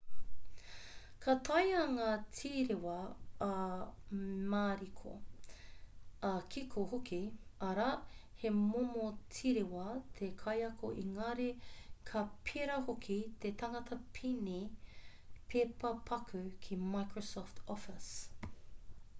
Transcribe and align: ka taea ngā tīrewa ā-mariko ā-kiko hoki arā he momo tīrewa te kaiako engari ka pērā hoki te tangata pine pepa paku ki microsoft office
ka 1.23 1.33
taea 1.47 1.81
ngā 1.89 2.05
tīrewa 2.37 2.93
ā-mariko 3.47 5.11
ā-kiko 6.31 6.85
hoki 6.95 7.19
arā 7.69 7.85
he 8.45 8.53
momo 8.63 9.05
tīrewa 9.35 9.85
te 10.21 10.31
kaiako 10.41 10.91
engari 11.05 11.47
ka 12.11 12.25
pērā 12.51 12.79
hoki 12.91 13.21
te 13.47 13.53
tangata 13.63 14.01
pine 14.21 14.59
pepa 15.55 15.93
paku 16.11 16.43
ki 16.67 16.83
microsoft 16.97 17.65
office 17.79 18.55